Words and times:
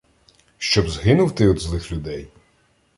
Щоб 0.57 0.89
згинув 0.89 1.35
ти 1.35 1.47
од 1.47 1.59
злих 1.59 1.91
людей? 1.91 2.27